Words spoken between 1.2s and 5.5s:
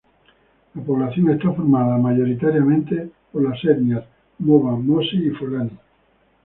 está formada mayoritariamente por las etnias moba, mossi y